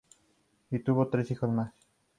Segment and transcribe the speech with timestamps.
[0.71, 1.73] Y tuvo tres hijos más.